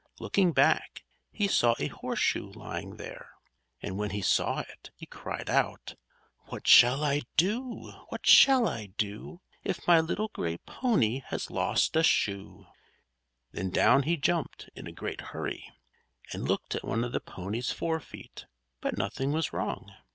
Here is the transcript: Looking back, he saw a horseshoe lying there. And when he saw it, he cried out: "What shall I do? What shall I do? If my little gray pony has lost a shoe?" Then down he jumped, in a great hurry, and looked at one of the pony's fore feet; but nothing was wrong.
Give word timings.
Looking 0.19 0.51
back, 0.51 1.03
he 1.31 1.47
saw 1.47 1.75
a 1.77 1.89
horseshoe 1.89 2.51
lying 2.53 2.97
there. 2.97 3.33
And 3.83 3.99
when 3.99 4.09
he 4.09 4.23
saw 4.23 4.61
it, 4.61 4.89
he 4.95 5.05
cried 5.05 5.47
out: 5.47 5.93
"What 6.47 6.65
shall 6.67 7.03
I 7.03 7.21
do? 7.37 7.91
What 8.09 8.25
shall 8.25 8.67
I 8.67 8.87
do? 8.97 9.41
If 9.63 9.85
my 9.85 9.99
little 9.99 10.29
gray 10.29 10.57
pony 10.57 11.19
has 11.27 11.51
lost 11.51 11.95
a 11.95 12.01
shoe?" 12.01 12.65
Then 13.51 13.69
down 13.69 14.01
he 14.01 14.17
jumped, 14.17 14.71
in 14.73 14.87
a 14.87 14.91
great 14.91 15.21
hurry, 15.21 15.71
and 16.33 16.47
looked 16.47 16.73
at 16.73 16.83
one 16.83 17.03
of 17.03 17.11
the 17.11 17.19
pony's 17.21 17.71
fore 17.71 17.99
feet; 17.99 18.47
but 18.79 18.97
nothing 18.97 19.31
was 19.33 19.53
wrong. 19.53 19.91